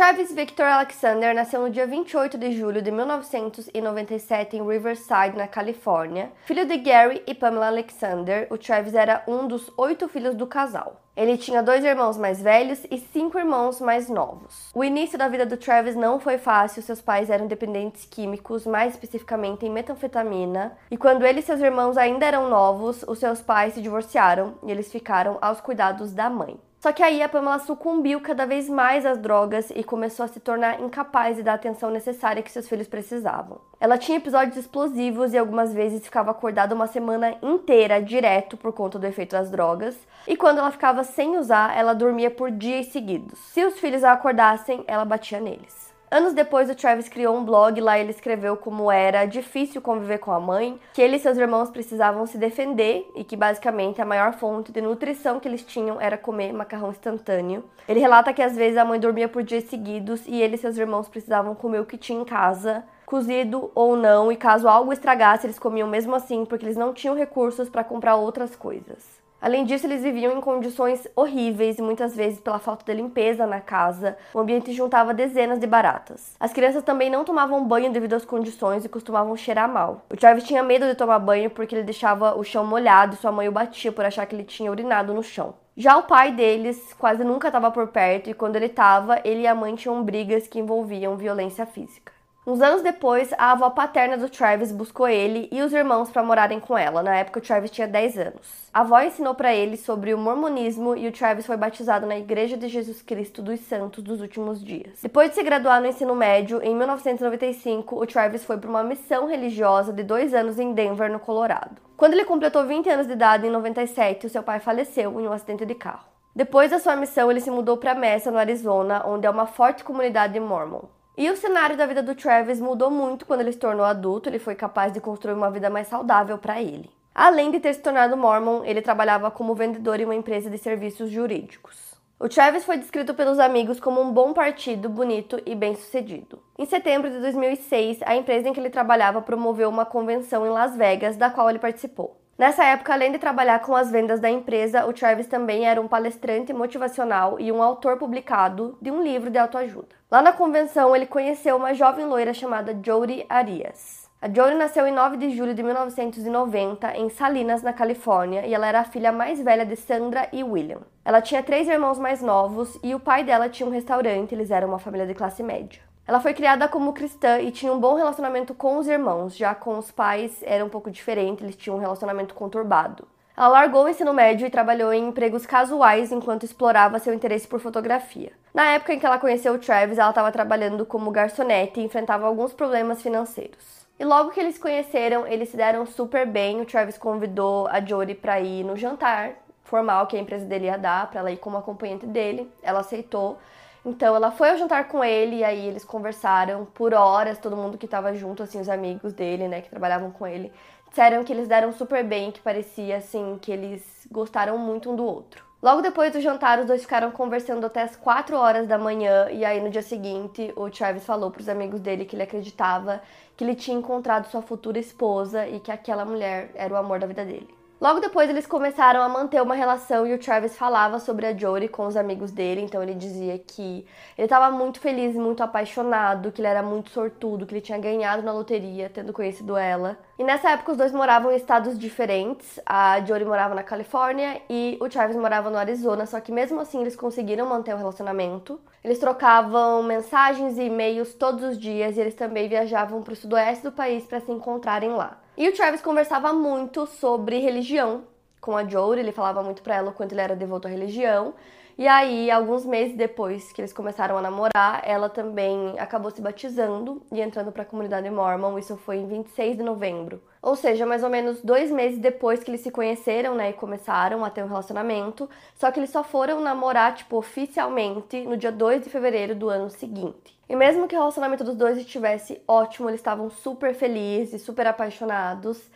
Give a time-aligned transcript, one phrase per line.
[0.00, 6.32] Travis Victor Alexander nasceu no dia 28 de julho de 1997 em Riverside, na Califórnia.
[6.46, 11.02] Filho de Gary e Pamela Alexander, o Travis era um dos oito filhos do casal.
[11.14, 14.70] Ele tinha dois irmãos mais velhos e cinco irmãos mais novos.
[14.74, 18.94] O início da vida do Travis não foi fácil, seus pais eram dependentes químicos, mais
[18.94, 23.74] especificamente em metanfetamina, e quando ele e seus irmãos ainda eram novos, os seus pais
[23.74, 26.58] se divorciaram e eles ficaram aos cuidados da mãe.
[26.80, 30.40] Só que aí a Pamela sucumbiu cada vez mais às drogas e começou a se
[30.40, 33.60] tornar incapaz de dar a atenção necessária que seus filhos precisavam.
[33.78, 38.98] Ela tinha episódios explosivos e algumas vezes ficava acordada uma semana inteira direto por conta
[38.98, 39.94] do efeito das drogas.
[40.26, 43.38] E quando ela ficava sem usar, ela dormia por dias seguidos.
[43.38, 45.89] Se os filhos a acordassem, ela batia neles.
[46.12, 50.32] Anos depois, o Travis criou um blog, lá ele escreveu como era difícil conviver com
[50.32, 54.32] a mãe, que ele e seus irmãos precisavam se defender e que basicamente a maior
[54.32, 57.62] fonte de nutrição que eles tinham era comer macarrão instantâneo.
[57.88, 60.76] Ele relata que às vezes a mãe dormia por dias seguidos e ele e seus
[60.76, 65.46] irmãos precisavam comer o que tinha em casa, cozido ou não, e caso algo estragasse,
[65.46, 69.19] eles comiam mesmo assim porque eles não tinham recursos para comprar outras coisas.
[69.40, 73.60] Além disso, eles viviam em condições horríveis e muitas vezes pela falta de limpeza na
[73.60, 76.34] casa, o ambiente juntava dezenas de baratas.
[76.38, 80.02] As crianças também não tomavam banho devido às condições e costumavam cheirar mal.
[80.10, 83.32] O Travis tinha medo de tomar banho porque ele deixava o chão molhado e sua
[83.32, 85.54] mãe o batia por achar que ele tinha urinado no chão.
[85.74, 89.46] Já o pai deles quase nunca estava por perto e quando ele estava, ele e
[89.46, 92.19] a mãe tinham brigas que envolviam violência física.
[92.46, 96.58] Uns anos depois, a avó paterna do Travis buscou ele e os irmãos para morarem
[96.58, 97.02] com ela.
[97.02, 98.70] Na época, o Travis tinha 10 anos.
[98.72, 102.56] A avó ensinou para ele sobre o mormonismo e o Travis foi batizado na Igreja
[102.56, 105.00] de Jesus Cristo dos Santos dos Últimos Dias.
[105.02, 109.26] Depois de se graduar no ensino médio, em 1995, o Travis foi para uma missão
[109.26, 111.76] religiosa de dois anos em Denver, no Colorado.
[111.94, 115.32] Quando ele completou 20 anos de idade, em 97, o seu pai faleceu em um
[115.32, 116.08] acidente de carro.
[116.34, 119.84] Depois da sua missão, ele se mudou para Mesa, no Arizona, onde há uma forte
[119.84, 120.84] comunidade mormon.
[121.20, 124.38] E o cenário da vida do Travis mudou muito quando ele se tornou adulto, ele
[124.38, 126.88] foi capaz de construir uma vida mais saudável para ele.
[127.14, 131.10] Além de ter se tornado mormon, ele trabalhava como vendedor em uma empresa de serviços
[131.10, 131.76] jurídicos.
[132.18, 136.42] O Travis foi descrito pelos amigos como um bom partido, bonito e bem-sucedido.
[136.58, 140.74] Em setembro de 2006, a empresa em que ele trabalhava promoveu uma convenção em Las
[140.74, 142.19] Vegas, da qual ele participou.
[142.40, 145.86] Nessa época, além de trabalhar com as vendas da empresa, o Travis também era um
[145.86, 149.88] palestrante motivacional e um autor publicado de um livro de autoajuda.
[150.10, 154.08] Lá na convenção, ele conheceu uma jovem loira chamada Jody Arias.
[154.22, 158.66] A Jody nasceu em 9 de julho de 1990 em Salinas, na Califórnia, e ela
[158.66, 160.80] era a filha mais velha de Sandra e William.
[161.04, 164.68] Ela tinha três irmãos mais novos e o pai dela tinha um restaurante, eles eram
[164.68, 165.89] uma família de classe média.
[166.06, 169.78] Ela foi criada como cristã e tinha um bom relacionamento com os irmãos, já com
[169.78, 173.06] os pais era um pouco diferente, eles tinham um relacionamento conturbado.
[173.36, 177.60] Ela largou o ensino médio e trabalhou em empregos casuais enquanto explorava seu interesse por
[177.60, 178.32] fotografia.
[178.52, 182.26] Na época em que ela conheceu o Travis, ela estava trabalhando como garçonete e enfrentava
[182.26, 183.86] alguns problemas financeiros.
[183.98, 186.60] E logo que eles se conheceram, eles se deram super bem.
[186.60, 189.32] O Travis convidou a Jodie para ir no jantar
[189.62, 192.50] formal que a empresa dele ia dar, para ela ir como acompanhante dele.
[192.62, 193.38] Ela aceitou.
[193.84, 197.78] Então ela foi ao jantar com ele e aí eles conversaram por horas, todo mundo
[197.78, 200.52] que estava junto, assim, os amigos dele, né, que trabalhavam com ele,
[200.88, 205.04] disseram que eles deram super bem, que parecia assim que eles gostaram muito um do
[205.04, 205.44] outro.
[205.62, 209.44] Logo depois do jantar, os dois ficaram conversando até as 4 horas da manhã e
[209.44, 213.02] aí no dia seguinte, o Travis falou para os amigos dele que ele acreditava
[213.36, 217.06] que ele tinha encontrado sua futura esposa e que aquela mulher era o amor da
[217.06, 217.59] vida dele.
[217.80, 221.66] Logo depois eles começaram a manter uma relação e o Travis falava sobre a Jodie
[221.66, 223.86] com os amigos dele, então ele dizia que
[224.18, 228.22] ele estava muito feliz, muito apaixonado, que ele era muito sortudo, que ele tinha ganhado
[228.22, 229.98] na loteria tendo conhecido ela.
[230.20, 232.60] E nessa época os dois moravam em estados diferentes.
[232.66, 236.82] A Jodie morava na Califórnia e o Travis morava no Arizona, só que mesmo assim
[236.82, 238.60] eles conseguiram manter o relacionamento.
[238.84, 243.64] Eles trocavam mensagens e e-mails todos os dias e eles também viajavam para o sudoeste
[243.64, 245.18] do país para se encontrarem lá.
[245.38, 248.02] E o Travis conversava muito sobre religião
[248.42, 251.32] com a Jory, ele falava muito pra ela o quanto ele era devoto à religião.
[251.80, 257.00] E aí, alguns meses depois que eles começaram a namorar, ela também acabou se batizando
[257.10, 258.58] e entrando para a comunidade mormon.
[258.58, 260.22] Isso foi em 26 de novembro.
[260.42, 264.22] Ou seja, mais ou menos dois meses depois que eles se conheceram, né, e começaram
[264.26, 265.26] a ter um relacionamento.
[265.54, 269.70] Só que eles só foram namorar, tipo, oficialmente no dia 2 de fevereiro do ano
[269.70, 270.38] seguinte.
[270.50, 275.70] E mesmo que o relacionamento dos dois estivesse ótimo, eles estavam super felizes, super apaixonados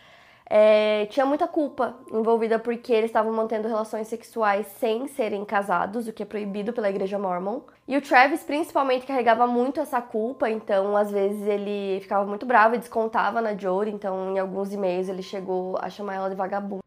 [0.48, 6.12] é, tinha muita culpa envolvida porque eles estavam mantendo relações sexuais sem serem casados, o
[6.12, 7.60] que é proibido pela igreja mormon.
[7.88, 12.74] E o Travis principalmente carregava muito essa culpa, então às vezes ele ficava muito bravo
[12.74, 16.83] e descontava na Jodie, então em alguns e-mails ele chegou a chamar ela de vagabunda.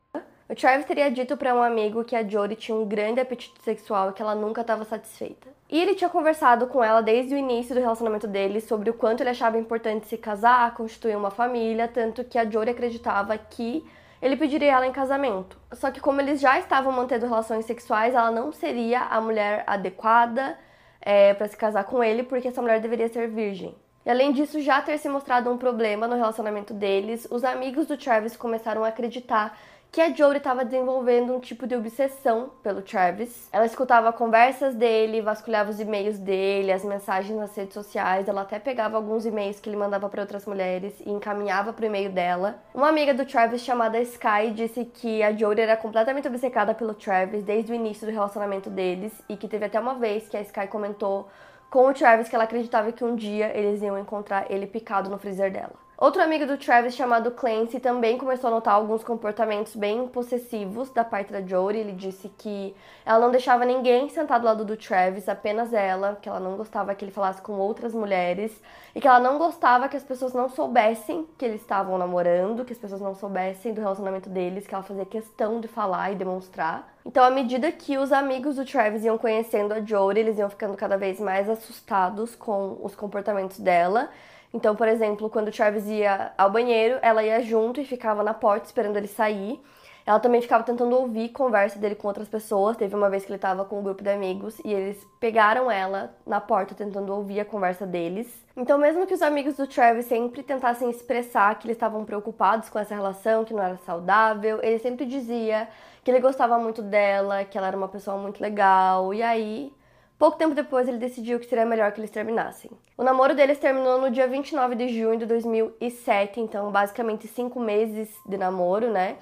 [0.49, 4.09] O Travis teria dito para um amigo que a Jodie tinha um grande apetite sexual
[4.09, 5.49] e que ela nunca estava satisfeita.
[5.69, 9.21] E ele tinha conversado com ela desde o início do relacionamento deles sobre o quanto
[9.21, 13.85] ele achava importante se casar, constituir uma família, tanto que a Jodie acreditava que
[14.21, 15.57] ele pediria ela em casamento.
[15.73, 20.57] Só que como eles já estavam mantendo relações sexuais, ela não seria a mulher adequada
[21.01, 23.75] é, para se casar com ele, porque essa mulher deveria ser virgem.
[24.05, 27.97] E além disso já ter se mostrado um problema no relacionamento deles, os amigos do
[27.97, 29.59] Travis começaram a acreditar
[29.91, 33.49] que a Jodie estava desenvolvendo um tipo de obsessão pelo Travis.
[33.51, 38.27] Ela escutava conversas dele, vasculhava os e-mails dele, as mensagens nas redes sociais.
[38.27, 41.85] Ela até pegava alguns e-mails que ele mandava para outras mulheres e encaminhava para o
[41.87, 42.61] e-mail dela.
[42.75, 47.43] Uma amiga do Travis chamada Sky disse que a Jodie era completamente obcecada pelo Travis
[47.43, 50.67] desde o início do relacionamento deles e que teve até uma vez que a Sky
[50.67, 51.27] comentou
[51.69, 55.17] com o Travis que ela acreditava que um dia eles iam encontrar ele picado no
[55.17, 55.86] freezer dela.
[55.99, 61.03] Outro amigo do Travis chamado Clancy também começou a notar alguns comportamentos bem possessivos da
[61.03, 61.79] parte da Jodie.
[61.79, 66.29] Ele disse que ela não deixava ninguém sentado ao lado do Travis, apenas ela, que
[66.29, 68.61] ela não gostava que ele falasse com outras mulheres
[68.93, 72.73] e que ela não gostava que as pessoas não soubessem que eles estavam namorando, que
[72.73, 76.95] as pessoas não soubessem do relacionamento deles, que ela fazia questão de falar e demonstrar.
[77.07, 80.77] Então, à medida que os amigos do Travis iam conhecendo a Jodie, eles iam ficando
[80.77, 84.09] cada vez mais assustados com os comportamentos dela
[84.53, 88.33] então, por exemplo, quando o Travis ia ao banheiro, ela ia junto e ficava na
[88.33, 89.59] porta esperando ele sair.
[90.07, 92.77] Ela também ficava tentando ouvir conversa dele com outras pessoas.
[92.77, 96.15] Teve uma vez que ele estava com um grupo de amigos e eles pegaram ela
[96.25, 98.25] na porta tentando ouvir a conversa deles.
[98.55, 102.79] Então, mesmo que os amigos do Travis sempre tentassem expressar que eles estavam preocupados com
[102.79, 105.67] essa relação, que não era saudável, ele sempre dizia
[106.05, 109.13] que ele gostava muito dela, que ela era uma pessoa muito legal.
[109.13, 109.73] E aí,
[110.17, 112.71] Pouco tempo depois, ele decidiu que seria melhor que eles terminassem.
[112.97, 118.09] O namoro deles terminou no dia 29 de junho de 2007, então basicamente cinco meses
[118.25, 119.17] de namoro, né?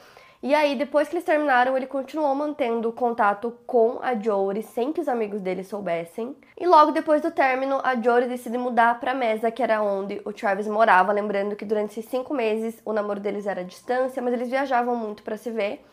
[0.45, 5.01] E aí, depois que eles terminaram, ele continuou mantendo contato com a Jory sem que
[5.01, 6.36] os amigos dele soubessem.
[6.56, 10.31] E logo depois do término, a Jory decide mudar para Mesa, que era onde o
[10.31, 11.12] Travis morava.
[11.12, 14.95] Lembrando que durante esses cinco meses o namoro deles era à distância, mas eles viajavam
[14.95, 15.83] muito para se ver.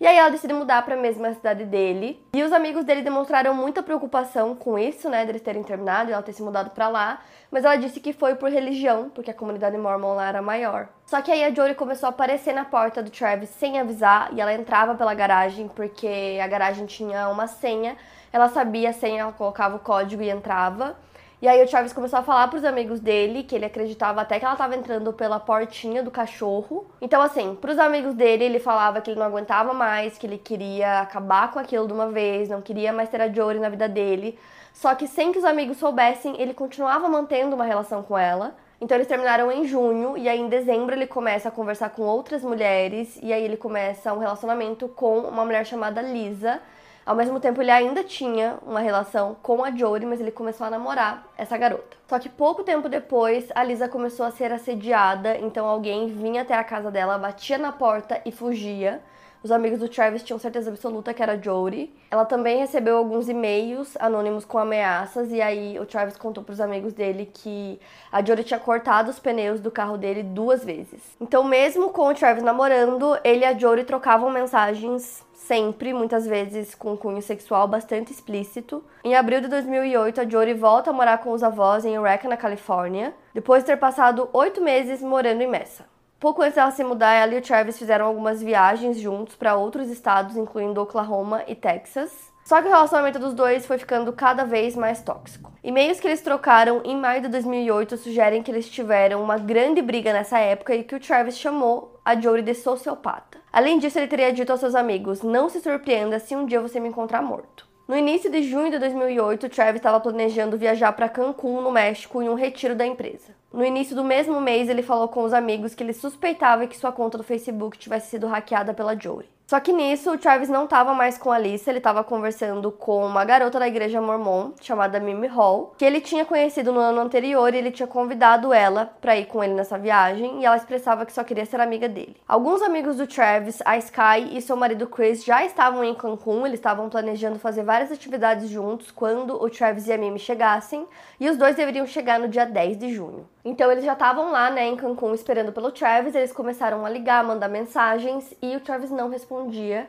[0.00, 2.24] E aí ela decide mudar para a mesma cidade dele.
[2.32, 6.22] E os amigos dele demonstraram muita preocupação com isso, né, deles terem terminado e ela
[6.22, 9.76] ter se mudado para lá, mas ela disse que foi por religião, porque a comunidade
[9.76, 10.88] mormon lá era maior.
[11.04, 14.40] Só que aí a Jory começou a aparecer na porta do Travis sem avisar e
[14.40, 17.96] ela entrava pela garagem porque a garagem tinha uma senha.
[18.32, 20.96] Ela sabia a senha, ela colocava o código e entrava.
[21.40, 24.44] E aí o Travis começou a falar pros amigos dele que ele acreditava até que
[24.44, 26.84] ela tava entrando pela portinha do cachorro.
[27.00, 31.00] Então, assim, pros amigos dele, ele falava que ele não aguentava mais, que ele queria
[31.00, 34.36] acabar com aquilo de uma vez, não queria mais ter a Jory na vida dele.
[34.72, 38.56] Só que sem que os amigos soubessem, ele continuava mantendo uma relação com ela.
[38.80, 42.42] Então eles terminaram em junho e aí em dezembro ele começa a conversar com outras
[42.42, 46.60] mulheres e aí ele começa um relacionamento com uma mulher chamada Lisa,
[47.08, 50.70] ao mesmo tempo, ele ainda tinha uma relação com a Jodie, mas ele começou a
[50.70, 51.96] namorar essa garota.
[52.06, 56.52] Só que pouco tempo depois, a Lisa começou a ser assediada, então alguém vinha até
[56.52, 59.00] a casa dela, batia na porta e fugia.
[59.42, 61.90] Os amigos do Travis tinham certeza absoluta que era Jodie.
[62.10, 66.60] Ela também recebeu alguns e-mails anônimos com ameaças e aí o Travis contou para os
[66.60, 67.80] amigos dele que
[68.12, 71.16] a Jodie tinha cortado os pneus do carro dele duas vezes.
[71.18, 76.74] Então, mesmo com o Travis namorando, ele e a Jodie trocavam mensagens sempre, muitas vezes
[76.74, 78.84] com cunho sexual bastante explícito.
[79.02, 82.36] Em abril de 2008, a Jory volta a morar com os avós em Eureka, na
[82.36, 85.86] Califórnia, depois de ter passado oito meses morando em Mesa.
[86.20, 89.88] Pouco antes dela se mudar, ela e o Travis fizeram algumas viagens juntos para outros
[89.88, 92.30] estados, incluindo Oklahoma e Texas.
[92.44, 95.52] Só que o relacionamento dos dois foi ficando cada vez mais tóxico.
[95.64, 100.12] E-mails que eles trocaram em maio de 2008 sugerem que eles tiveram uma grande briga
[100.12, 103.37] nessa época e que o Travis chamou a Jory de sociopata.
[103.52, 106.78] Além disso, ele teria dito aos seus amigos: Não se surpreenda se um dia você
[106.78, 107.66] me encontrar morto.
[107.88, 112.28] No início de junho de 2008, Travis estava planejando viajar para Cancún, no México, em
[112.28, 113.34] um retiro da empresa.
[113.50, 116.92] No início do mesmo mês, ele falou com os amigos que ele suspeitava que sua
[116.92, 119.26] conta do Facebook tivesse sido hackeada pela Jory.
[119.48, 123.02] Só que nisso, o Travis não estava mais com a Lisa, ele estava conversando com
[123.06, 127.54] uma garota da igreja mormon, chamada Mimi Hall, que ele tinha conhecido no ano anterior
[127.54, 131.14] e ele tinha convidado ela para ir com ele nessa viagem, e ela expressava que
[131.14, 132.14] só queria ser amiga dele.
[132.28, 136.60] Alguns amigos do Travis, a Sky e seu marido Chris já estavam em Cancún, eles
[136.60, 140.86] estavam planejando fazer várias atividades juntos quando o Travis e a Mimi chegassem,
[141.18, 143.26] e os dois deveriam chegar no dia 10 de junho.
[143.42, 147.24] Então eles já estavam lá, né, em Cancún esperando pelo Travis, eles começaram a ligar,
[147.24, 149.86] mandar mensagens e o Travis não respondia.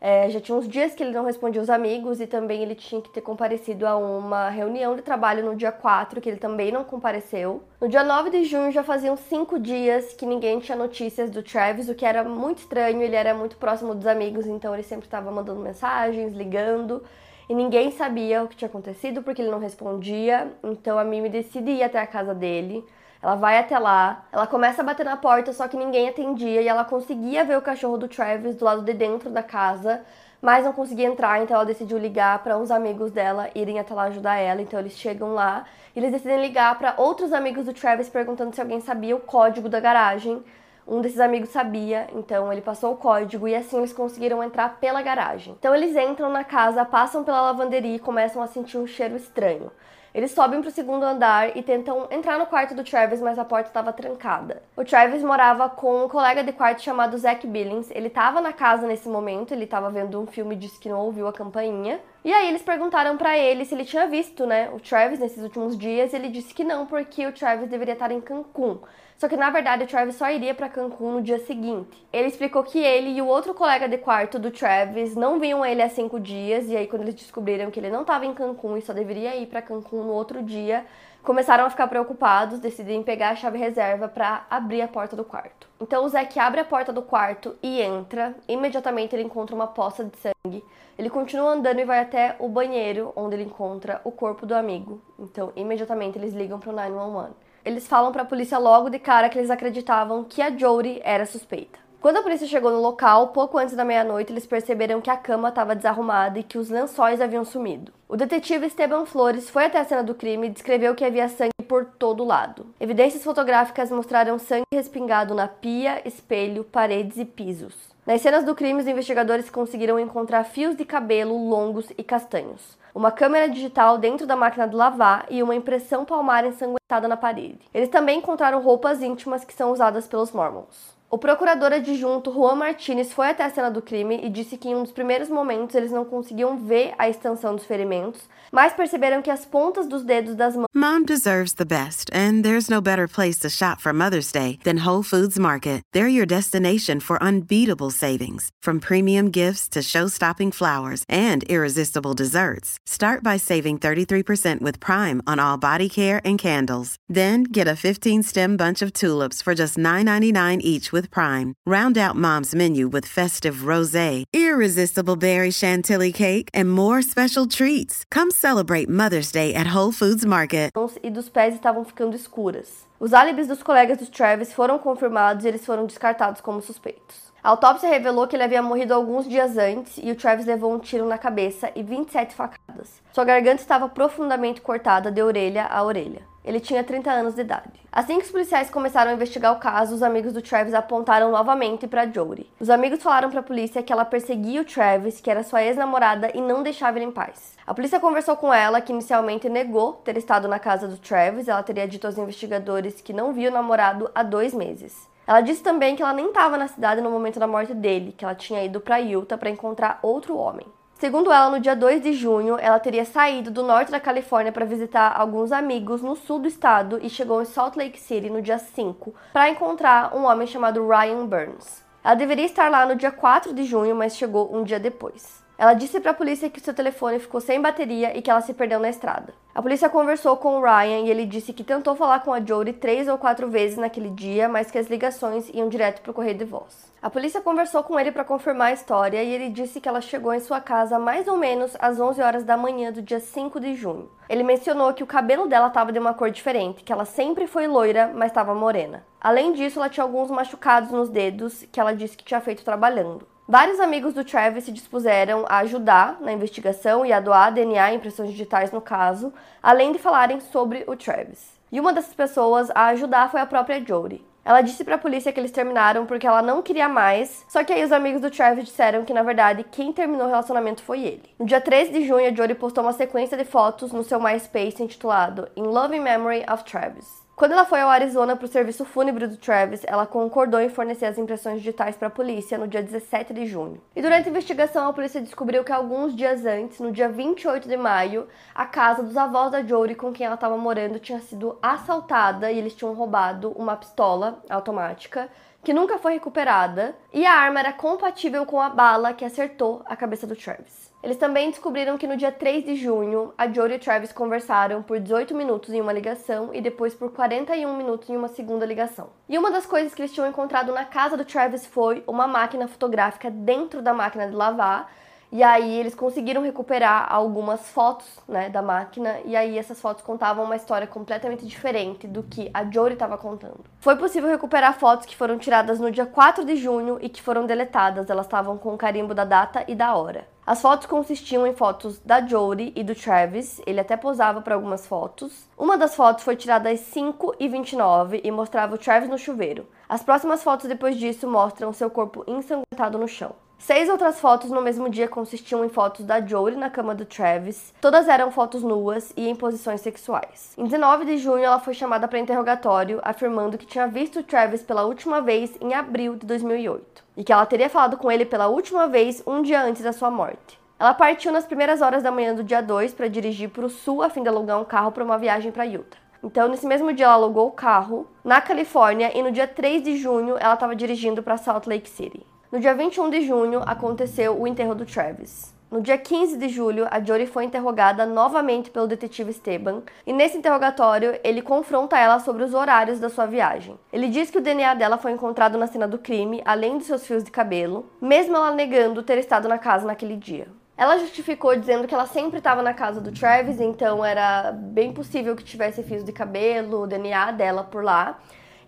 [0.00, 3.02] É, já tinha uns dias que ele não respondia os amigos e também ele tinha
[3.02, 6.84] que ter comparecido a uma reunião de trabalho no dia 4, que ele também não
[6.84, 7.64] compareceu.
[7.80, 11.88] No dia 9 de junho já faziam cinco dias que ninguém tinha notícias do Travis,
[11.88, 15.32] o que era muito estranho, ele era muito próximo dos amigos, então ele sempre estava
[15.32, 17.02] mandando mensagens, ligando
[17.48, 20.52] e ninguém sabia o que tinha acontecido porque ele não respondia.
[20.62, 22.84] Então a Mimi decide ir até a casa dele.
[23.20, 26.68] Ela vai até lá, ela começa a bater na porta, só que ninguém atendia e
[26.68, 30.02] ela conseguia ver o cachorro do Travis do lado de dentro da casa,
[30.40, 34.04] mas não conseguia entrar, então ela decidiu ligar para uns amigos dela irem até lá
[34.04, 34.62] ajudar ela.
[34.62, 35.64] Então eles chegam lá
[35.96, 39.68] e eles decidem ligar para outros amigos do Travis perguntando se alguém sabia o código
[39.68, 40.44] da garagem.
[40.86, 45.02] Um desses amigos sabia, então ele passou o código e assim eles conseguiram entrar pela
[45.02, 45.54] garagem.
[45.58, 49.70] Então eles entram na casa, passam pela lavanderia e começam a sentir um cheiro estranho.
[50.18, 53.44] Eles sobem para o segundo andar e tentam entrar no quarto do Travis, mas a
[53.44, 54.60] porta estava trancada.
[54.76, 57.88] O Travis morava com um colega de quarto chamado Zach Billings.
[57.92, 61.02] Ele estava na casa nesse momento, ele estava vendo um filme e disse que não
[61.02, 62.00] ouviu a campainha.
[62.24, 65.78] E aí eles perguntaram para ele se ele tinha visto, né, o Travis nesses últimos
[65.78, 66.12] dias.
[66.12, 68.80] Ele disse que não, porque o Travis deveria estar em Cancún.
[69.18, 72.06] Só que na verdade o Travis só iria para Cancún no dia seguinte.
[72.12, 75.82] Ele explicou que ele e o outro colega de quarto do Travis não viam ele
[75.82, 78.80] há cinco dias, e aí quando eles descobriram que ele não estava em Cancún e
[78.80, 80.86] só deveria ir para Cancún no outro dia,
[81.20, 85.66] começaram a ficar preocupados, decidem pegar a chave reserva para abrir a porta do quarto.
[85.80, 88.36] Então o Zack abre a porta do quarto e entra.
[88.46, 90.64] Imediatamente ele encontra uma poça de sangue.
[90.96, 95.00] Ele continua andando e vai até o banheiro, onde ele encontra o corpo do amigo.
[95.18, 99.28] Então, imediatamente eles ligam para o 911 eles falam para a polícia logo de cara
[99.28, 101.78] que eles acreditavam que a Jodie era suspeita.
[102.00, 105.48] Quando a polícia chegou no local, pouco antes da meia-noite, eles perceberam que a cama
[105.48, 107.92] estava desarrumada e que os lençóis haviam sumido.
[108.08, 111.52] O detetive Esteban Flores foi até a cena do crime e descreveu que havia sangue
[111.68, 112.66] por todo lado.
[112.80, 117.74] Evidências fotográficas mostraram sangue respingado na pia, espelho, paredes e pisos.
[118.08, 123.12] Nas cenas do crime, os investigadores conseguiram encontrar fios de cabelo longos e castanhos uma
[123.12, 127.60] câmera digital dentro da máquina de lavar e uma impressão palmar ensanguentada na parede.
[127.72, 130.97] Eles também encontraram roupas íntimas que são usadas pelos Mormons.
[131.10, 134.74] O procurador adjunto Juan Martinez foi até a cena do crime e disse que em
[134.74, 138.20] um dos primeiros momentos eles não conseguiam ver a extensão dos ferimentos,
[138.52, 140.66] mas perceberam que as pontas dos dedos das mãos.
[140.74, 144.84] Mom deserves the best, and there's no better place to shop for Mother's Day than
[144.84, 145.82] Whole Foods Market.
[145.94, 152.76] They're your destination for unbeatable savings, from premium gifts to show-stopping flowers and irresistible desserts.
[152.84, 156.96] Start by saving 33% with Prime on all body care and candles.
[157.08, 161.54] Then get a 15-stem bunch of tulips for just $9.99 each with Prime.
[161.64, 168.04] Round out mom's menu with festive rosé, irresistible berry chantilly cake, and more special treats.
[168.10, 170.72] Come celebrate Mother's Day at Whole Foods Market.
[171.02, 172.86] E dos pés estavam ficando escuras.
[172.98, 177.28] Os álibis dos colegas do Travis foram confirmados e eles foram descartados como suspeitos.
[177.42, 180.80] A autópsia revelou que ele havia morrido alguns dias antes e o Travis levou um
[180.80, 183.00] tiro na cabeça e 27 facadas.
[183.12, 186.22] Sua garganta estava profundamente cortada de orelha a orelha.
[186.48, 187.68] Ele tinha 30 anos de idade.
[187.92, 191.86] Assim que os policiais começaram a investigar o caso, os amigos do Travis apontaram novamente
[191.86, 192.50] para Jodie.
[192.58, 196.30] Os amigos falaram para a polícia que ela perseguia o Travis, que era sua ex-namorada,
[196.34, 197.54] e não deixava ele em paz.
[197.66, 201.48] A polícia conversou com ela, que inicialmente negou ter estado na casa do Travis.
[201.48, 205.06] Ela teria dito aos investigadores que não viu o namorado há dois meses.
[205.26, 208.24] Ela disse também que ela nem estava na cidade no momento da morte dele, que
[208.24, 210.66] ela tinha ido para Utah para encontrar outro homem.
[210.98, 214.64] Segundo ela, no dia 2 de junho, ela teria saído do norte da Califórnia para
[214.64, 218.58] visitar alguns amigos no sul do estado e chegou em Salt Lake City no dia
[218.58, 221.84] 5 para encontrar um homem chamado Ryan Burns.
[222.02, 225.40] Ela deveria estar lá no dia 4 de junho, mas chegou um dia depois.
[225.58, 228.54] Ela disse para a polícia que seu telefone ficou sem bateria e que ela se
[228.54, 229.34] perdeu na estrada.
[229.52, 232.72] A polícia conversou com o Ryan e ele disse que tentou falar com a Jodie
[232.72, 236.38] três ou quatro vezes naquele dia, mas que as ligações iam direto para o correio
[236.38, 236.92] de voz.
[237.02, 240.32] A polícia conversou com ele para confirmar a história e ele disse que ela chegou
[240.32, 243.74] em sua casa mais ou menos às 11 horas da manhã do dia 5 de
[243.74, 244.08] junho.
[244.28, 247.66] Ele mencionou que o cabelo dela estava de uma cor diferente, que ela sempre foi
[247.66, 249.04] loira, mas estava morena.
[249.20, 253.26] Além disso, ela tinha alguns machucados nos dedos que ela disse que tinha feito trabalhando.
[253.50, 257.96] Vários amigos do Travis se dispuseram a ajudar na investigação e a doar DNA e
[257.96, 261.58] impressões digitais no caso, além de falarem sobre o Travis.
[261.72, 264.22] E uma dessas pessoas a ajudar foi a própria Jodie.
[264.44, 267.82] Ela disse pra polícia que eles terminaram porque ela não queria mais, só que aí
[267.82, 271.34] os amigos do Travis disseram que na verdade quem terminou o relacionamento foi ele.
[271.38, 274.82] No dia 13 de junho, a Jory postou uma sequência de fotos no seu MySpace
[274.82, 277.26] intitulado In Loving Memory of Travis.
[277.38, 281.06] Quando ela foi ao Arizona para o serviço fúnebre do Travis, ela concordou em fornecer
[281.06, 283.80] as impressões digitais para a polícia no dia 17 de junho.
[283.94, 287.76] E durante a investigação, a polícia descobriu que alguns dias antes, no dia 28 de
[287.76, 292.50] maio, a casa dos avós da Jory com quem ela estava morando tinha sido assaltada
[292.50, 295.30] e eles tinham roubado uma pistola automática
[295.62, 299.94] que nunca foi recuperada, e a arma era compatível com a bala que acertou a
[299.94, 300.87] cabeça do Travis.
[301.00, 304.98] Eles também descobriram que no dia 3 de junho, a Jodie e Travis conversaram por
[304.98, 309.10] 18 minutos em uma ligação e depois por 41 minutos em uma segunda ligação.
[309.28, 312.66] E uma das coisas que eles tinham encontrado na casa do Travis foi uma máquina
[312.66, 314.90] fotográfica dentro da máquina de lavar,
[315.30, 320.44] e aí eles conseguiram recuperar algumas fotos, né, da máquina, e aí essas fotos contavam
[320.44, 323.64] uma história completamente diferente do que a Jory estava contando.
[323.80, 327.46] Foi possível recuperar fotos que foram tiradas no dia 4 de junho e que foram
[327.46, 330.26] deletadas, elas estavam com o carimbo da data e da hora.
[330.46, 334.86] As fotos consistiam em fotos da Jodie e do Travis, ele até posava para algumas
[334.86, 335.46] fotos.
[335.58, 339.68] Uma das fotos foi tirada às 5h29 e mostrava o Travis no chuveiro.
[339.86, 343.34] As próximas fotos depois disso mostram seu corpo ensanguentado no chão.
[343.58, 347.74] Seis outras fotos no mesmo dia consistiam em fotos da Jory na cama do Travis.
[347.80, 350.54] Todas eram fotos nuas e em posições sexuais.
[350.56, 354.62] Em 19 de junho, ela foi chamada para interrogatório, afirmando que tinha visto o Travis
[354.62, 358.46] pela última vez em abril de 2008 e que ela teria falado com ele pela
[358.46, 360.58] última vez um dia antes da sua morte.
[360.78, 364.02] Ela partiu nas primeiras horas da manhã do dia 2 para dirigir para o sul
[364.02, 365.98] a fim de alugar um carro para uma viagem para Utah.
[366.22, 369.96] Então, nesse mesmo dia, ela alugou o carro na Califórnia e no dia 3 de
[369.96, 372.24] junho ela estava dirigindo para Salt Lake City.
[372.50, 375.54] No dia 21 de junho, aconteceu o enterro do Travis.
[375.70, 380.38] No dia 15 de julho, a Jory foi interrogada novamente pelo detetive Esteban, e nesse
[380.38, 383.78] interrogatório ele confronta ela sobre os horários da sua viagem.
[383.92, 387.06] Ele diz que o DNA dela foi encontrado na cena do crime, além de seus
[387.06, 390.48] fios de cabelo, mesmo ela negando ter estado na casa naquele dia.
[390.74, 395.36] Ela justificou dizendo que ela sempre estava na casa do Travis, então era bem possível
[395.36, 398.18] que tivesse fios de cabelo, o DNA dela por lá.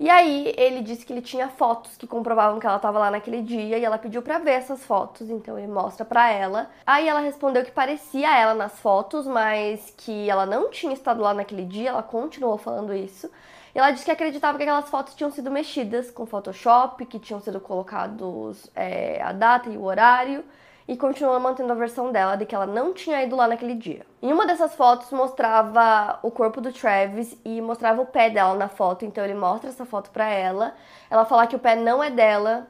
[0.00, 3.42] E aí ele disse que ele tinha fotos que comprovavam que ela estava lá naquele
[3.42, 6.70] dia e ela pediu para ver essas fotos, então ele mostra para ela.
[6.86, 11.34] Aí ela respondeu que parecia ela nas fotos, mas que ela não tinha estado lá
[11.34, 13.30] naquele dia, ela continuou falando isso.
[13.74, 17.40] E ela disse que acreditava que aquelas fotos tinham sido mexidas com Photoshop, que tinham
[17.42, 20.42] sido colocados é, a data e o horário
[20.90, 24.05] e continua mantendo a versão dela de que ela não tinha ido lá naquele dia.
[24.20, 28.68] Em uma dessas fotos mostrava o corpo do Travis e mostrava o pé dela na
[28.68, 30.74] foto, então ele mostra essa foto para ela.
[31.09, 32.66] Ela fala que o pé não é dela,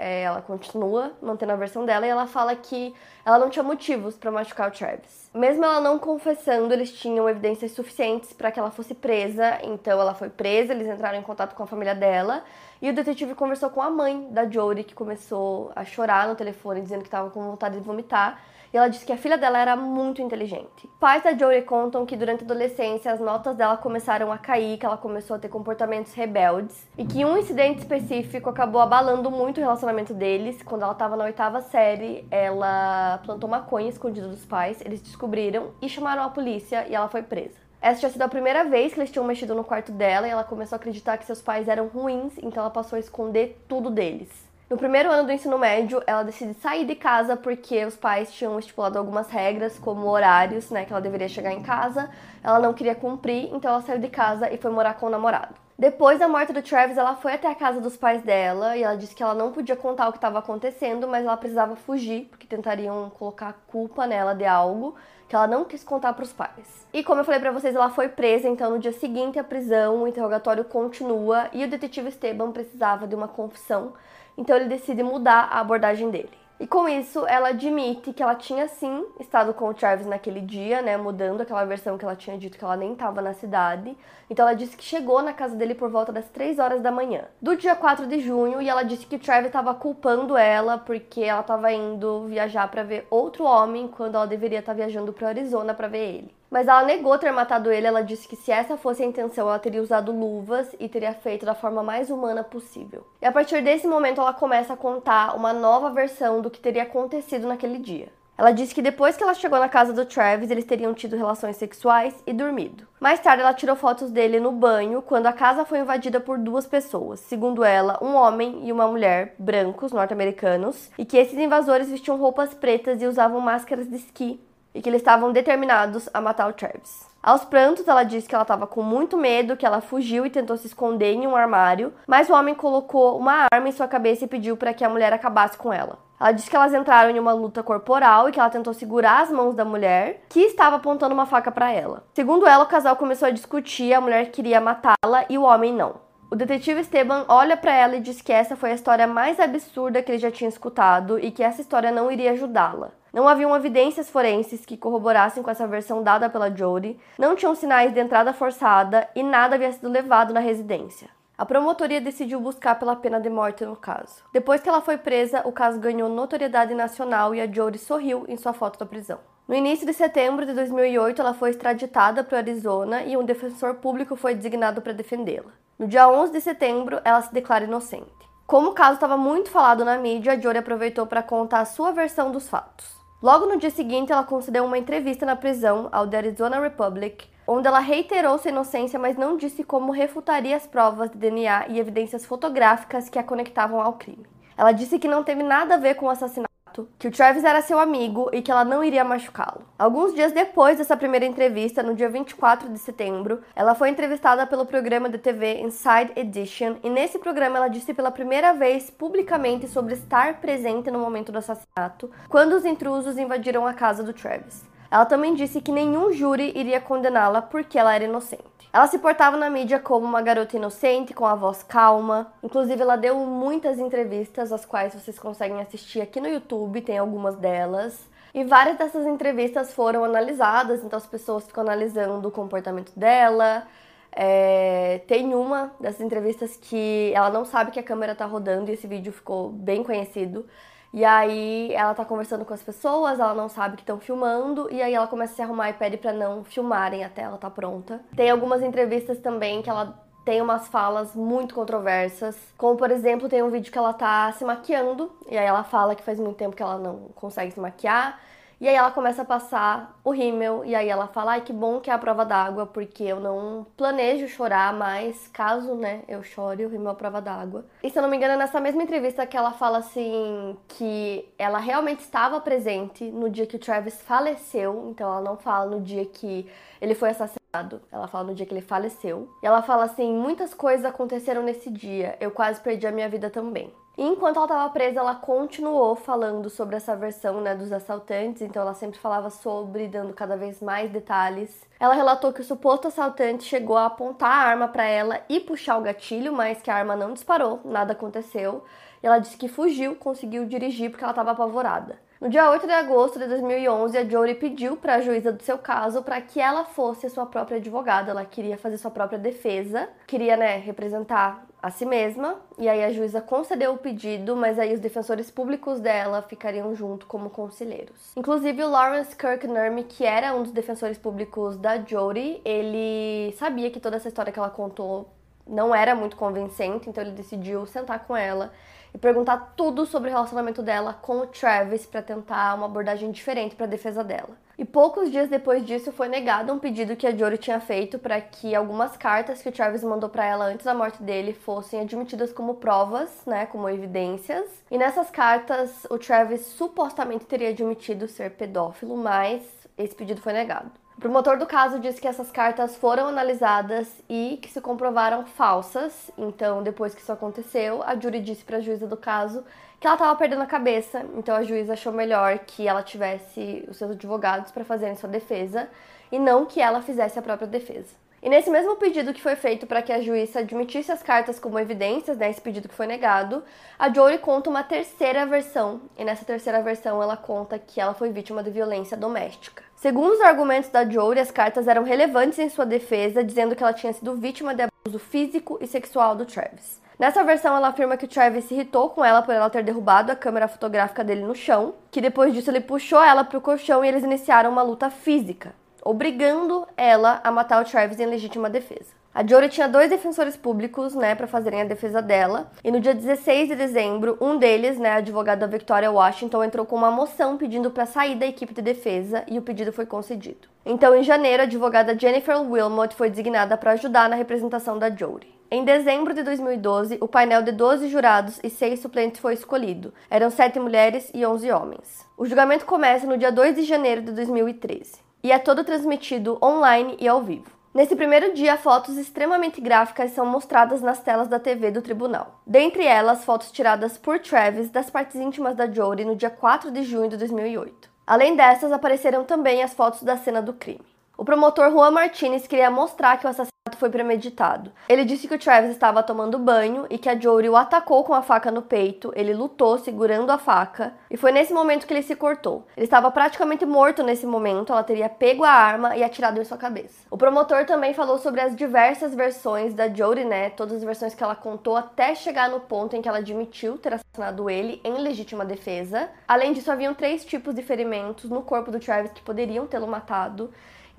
[0.00, 4.16] é, ela continua mantendo a versão dela e ela fala que ela não tinha motivos
[4.16, 5.30] para machucar o Travis.
[5.34, 10.14] Mesmo ela não confessando, eles tinham evidências suficientes para que ela fosse presa, então ela
[10.14, 12.42] foi presa, eles entraram em contato com a família dela.
[12.80, 16.80] E o detetive conversou com a mãe da Jodie, que começou a chorar no telefone
[16.80, 18.40] dizendo que estava com vontade de vomitar
[18.72, 20.88] e ela disse que a filha dela era muito inteligente.
[20.98, 24.86] Pais da Jory contam que durante a adolescência as notas dela começaram a cair, que
[24.86, 29.60] ela começou a ter comportamentos rebeldes e que um incidente específico acabou abalando muito o
[29.60, 30.62] relacionamento deles.
[30.62, 35.88] Quando ela estava na oitava série, ela plantou maconha escondida dos pais, eles descobriram e
[35.88, 37.58] chamaram a polícia e ela foi presa.
[37.82, 40.44] Essa tinha sido a primeira vez que eles tinham mexido no quarto dela e ela
[40.44, 44.49] começou a acreditar que seus pais eram ruins, então ela passou a esconder tudo deles.
[44.70, 48.56] No primeiro ano do ensino médio, ela decide sair de casa porque os pais tinham
[48.56, 52.08] estipulado algumas regras, como horários, né, que ela deveria chegar em casa.
[52.40, 55.56] Ela não queria cumprir, então ela saiu de casa e foi morar com o namorado.
[55.76, 58.96] Depois da morte do Travis, ela foi até a casa dos pais dela e ela
[58.96, 62.46] disse que ela não podia contar o que estava acontecendo, mas ela precisava fugir porque
[62.46, 64.94] tentariam colocar culpa nela de algo
[65.30, 66.86] que ela não quis contar para os pais.
[66.92, 70.02] E como eu falei para vocês, ela foi presa, então no dia seguinte à prisão,
[70.02, 73.94] o interrogatório continua e o detetive Esteban precisava de uma confissão
[74.40, 76.39] então ele decide mudar a abordagem dele.
[76.60, 80.82] E com isso, ela admite que ela tinha sim estado com o Travis naquele dia,
[80.82, 83.96] né, mudando aquela versão que ela tinha dito que ela nem estava na cidade.
[84.28, 87.24] Então ela disse que chegou na casa dele por volta das 3 horas da manhã,
[87.40, 91.22] do dia 4 de junho, e ela disse que o Travis estava culpando ela porque
[91.22, 95.28] ela estava indo viajar para ver outro homem quando ela deveria estar tá viajando para
[95.28, 96.39] Arizona para ver ele.
[96.50, 99.58] Mas ela negou ter matado ele, ela disse que se essa fosse a intenção, ela
[99.58, 103.06] teria usado luvas e teria feito da forma mais humana possível.
[103.22, 106.82] E a partir desse momento, ela começa a contar uma nova versão do que teria
[106.82, 108.08] acontecido naquele dia.
[108.36, 111.56] Ela disse que depois que ela chegou na casa do Travis, eles teriam tido relações
[111.56, 112.88] sexuais e dormido.
[112.98, 116.66] Mais tarde, ela tirou fotos dele no banho quando a casa foi invadida por duas
[116.66, 122.16] pessoas, segundo ela, um homem e uma mulher, brancos, norte-americanos, e que esses invasores vestiam
[122.16, 124.40] roupas pretas e usavam máscaras de esqui
[124.74, 127.08] e que eles estavam determinados a matar o Travis.
[127.22, 130.56] Aos prantos, ela disse que ela estava com muito medo, que ela fugiu e tentou
[130.56, 134.28] se esconder em um armário, mas o homem colocou uma arma em sua cabeça e
[134.28, 135.98] pediu para que a mulher acabasse com ela.
[136.18, 139.30] Ela disse que elas entraram em uma luta corporal e que ela tentou segurar as
[139.30, 142.04] mãos da mulher, que estava apontando uma faca para ela.
[142.14, 145.96] Segundo ela, o casal começou a discutir, a mulher queria matá-la e o homem não.
[146.30, 150.02] O detetive Esteban olha para ela e diz que essa foi a história mais absurda
[150.02, 152.92] que ele já tinha escutado e que essa história não iria ajudá-la.
[153.12, 157.92] Não haviam evidências forenses que corroborassem com essa versão dada pela Jodie, não tinham sinais
[157.92, 161.08] de entrada forçada e nada havia sido levado na residência.
[161.36, 164.22] A promotoria decidiu buscar pela pena de morte no caso.
[164.30, 168.36] Depois que ela foi presa, o caso ganhou notoriedade nacional e a Jodie sorriu em
[168.36, 169.18] sua foto da prisão.
[169.48, 173.76] No início de setembro de 2008, ela foi extraditada para o Arizona e um defensor
[173.76, 175.50] público foi designado para defendê-la.
[175.78, 178.12] No dia 11 de setembro, ela se declara inocente.
[178.46, 181.90] Como o caso estava muito falado na mídia, a Jodie aproveitou para contar a sua
[181.90, 182.99] versão dos fatos.
[183.22, 187.68] Logo no dia seguinte, ela concedeu uma entrevista na prisão ao The Arizona Republic, onde
[187.68, 192.24] ela reiterou sua inocência, mas não disse como refutaria as provas de DNA e evidências
[192.24, 194.24] fotográficas que a conectavam ao crime.
[194.56, 196.49] Ela disse que não teve nada a ver com o assassinato
[196.98, 199.62] que o Travis era seu amigo e que ela não iria machucá-lo.
[199.78, 204.66] Alguns dias depois dessa primeira entrevista, no dia 24 de setembro, ela foi entrevistada pelo
[204.66, 209.94] programa de TV Inside Edition e nesse programa ela disse pela primeira vez publicamente sobre
[209.94, 214.68] estar presente no momento do assassinato, quando os intrusos invadiram a casa do Travis.
[214.90, 218.42] Ela também disse que nenhum júri iria condená-la porque ela era inocente.
[218.72, 222.32] Ela se portava na mídia como uma garota inocente, com a voz calma.
[222.42, 227.36] Inclusive, ela deu muitas entrevistas, as quais vocês conseguem assistir aqui no YouTube, tem algumas
[227.36, 228.08] delas.
[228.32, 233.66] E várias dessas entrevistas foram analisadas, então as pessoas ficam analisando o comportamento dela.
[234.12, 238.74] É, tem uma dessas entrevistas que ela não sabe que a câmera tá rodando e
[238.74, 240.46] esse vídeo ficou bem conhecido.
[240.92, 244.82] E aí ela tá conversando com as pessoas, ela não sabe que estão filmando, e
[244.82, 248.00] aí ela começa a se arrumar e pede pra não filmarem até ela tá pronta.
[248.16, 252.36] Tem algumas entrevistas também que ela tem umas falas muito controversas.
[252.58, 255.94] Como, por exemplo, tem um vídeo que ela tá se maquiando, e aí ela fala
[255.94, 258.18] que faz muito tempo que ela não consegue se maquiar.
[258.60, 261.80] E aí ela começa a passar o rímel e aí ela fala: "Ai, que bom
[261.80, 266.66] que é a prova d'água, porque eu não planejo chorar, mas caso, né, eu chore,
[266.66, 267.64] o rímel é a prova d'água".
[267.82, 271.26] E se eu não me engano, é nessa mesma entrevista que ela fala assim que
[271.38, 275.80] ela realmente estava presente no dia que o Travis faleceu, então ela não fala no
[275.80, 276.46] dia que
[276.82, 277.80] ele foi assassinado.
[277.90, 279.28] Ela fala no dia que ele faleceu.
[279.42, 282.16] E ela fala assim: "Muitas coisas aconteceram nesse dia.
[282.20, 283.72] Eu quase perdi a minha vida também".
[284.02, 288.72] Enquanto ela estava presa, ela continuou falando sobre essa versão né, dos assaltantes, então ela
[288.72, 291.68] sempre falava sobre, dando cada vez mais detalhes.
[291.78, 295.76] Ela relatou que o suposto assaltante chegou a apontar a arma para ela e puxar
[295.76, 298.64] o gatilho, mas que a arma não disparou, nada aconteceu.
[299.02, 301.98] E ela disse que fugiu, conseguiu dirigir porque ela estava apavorada.
[302.20, 305.56] No dia 8 de agosto de 2011, a Jory pediu para a juíza do seu
[305.56, 308.10] caso para que ela fosse a sua própria advogada.
[308.10, 312.92] Ela queria fazer sua própria defesa, queria, né, representar a si mesma, e aí a
[312.92, 318.12] juíza concedeu o pedido, mas aí os defensores públicos dela ficariam junto como conselheiros.
[318.14, 323.80] Inclusive o Lawrence Kirknerm, que era um dos defensores públicos da Jodie, ele sabia que
[323.80, 325.08] toda essa história que ela contou
[325.46, 328.52] não era muito convincente, então ele decidiu sentar com ela
[328.94, 333.54] e perguntar tudo sobre o relacionamento dela com o Travis para tentar uma abordagem diferente
[333.54, 334.30] para a defesa dela.
[334.58, 338.20] E poucos dias depois disso foi negado um pedido que a Jory tinha feito para
[338.20, 342.30] que algumas cartas que o Travis mandou para ela antes da morte dele fossem admitidas
[342.30, 344.46] como provas, né, como evidências.
[344.70, 349.42] E nessas cartas o Travis supostamente teria admitido ser pedófilo, mas
[349.78, 350.79] esse pedido foi negado.
[351.00, 356.10] O promotor do caso disse que essas cartas foram analisadas e que se comprovaram falsas.
[356.18, 359.42] Então, depois que isso aconteceu, a Jury disse para a juíza do caso
[359.80, 361.02] que ela estava perdendo a cabeça.
[361.16, 365.70] Então, a juíza achou melhor que ela tivesse os seus advogados para fazerem sua defesa
[366.12, 367.96] e não que ela fizesse a própria defesa.
[368.22, 371.58] E nesse mesmo pedido que foi feito para que a juíza admitisse as cartas como
[371.58, 373.42] evidências, né, esse pedido que foi negado,
[373.78, 375.80] a Jory conta uma terceira versão.
[375.96, 379.62] E nessa terceira versão ela conta que ela foi vítima de violência doméstica.
[379.74, 383.72] Segundo os argumentos da Jory, as cartas eram relevantes em sua defesa, dizendo que ela
[383.72, 386.78] tinha sido vítima de abuso físico e sexual do Travis.
[386.98, 390.12] Nessa versão, ela afirma que o Travis se irritou com ela por ela ter derrubado
[390.12, 393.82] a câmera fotográfica dele no chão, que depois disso ele puxou ela para o colchão
[393.82, 399.00] e eles iniciaram uma luta física obrigando ela a matar o Travis em legítima defesa.
[399.12, 402.48] A Jory tinha dois defensores públicos, né, para fazerem a defesa dela.
[402.62, 406.76] E no dia 16 de dezembro, um deles, né, a advogada Victoria Washington, entrou com
[406.76, 410.48] uma moção pedindo para sair da equipe de defesa e o pedido foi concedido.
[410.64, 415.34] Então, em janeiro, a advogada Jennifer Wilmot foi designada para ajudar na representação da Jory.
[415.50, 419.92] Em dezembro de 2012, o painel de 12 jurados e 6 suplentes foi escolhido.
[420.08, 422.06] Eram 7 mulheres e 11 homens.
[422.16, 426.96] O julgamento começa no dia 2 de janeiro de 2013 e é todo transmitido online
[427.00, 427.50] e ao vivo.
[427.72, 432.40] Nesse primeiro dia, fotos extremamente gráficas são mostradas nas telas da TV do tribunal.
[432.44, 436.82] Dentre elas, fotos tiradas por Travis das partes íntimas da Jodie no dia 4 de
[436.82, 437.88] junho de 2008.
[438.04, 440.84] Além dessas, apareceram também as fotos da cena do crime.
[441.16, 443.49] O promotor Juan Martinez queria mostrar que o assassinato
[443.80, 444.70] foi premeditado.
[444.88, 448.14] Ele disse que o Travis estava tomando banho e que a Jory o atacou com
[448.14, 449.10] a faca no peito.
[449.16, 452.66] Ele lutou segurando a faca e foi nesse momento que ele se cortou.
[452.76, 454.72] Ele estava praticamente morto nesse momento.
[454.72, 457.06] Ela teria pego a arma e atirado em sua cabeça.
[457.10, 460.50] O promotor também falou sobre as diversas versões da Jory, né?
[460.50, 463.94] Todas as versões que ela contou até chegar no ponto em que ela admitiu ter
[463.94, 466.10] assassinado ele em legítima defesa.
[466.28, 470.50] Além disso, haviam três tipos de ferimentos no corpo do Travis que poderiam tê-lo matado.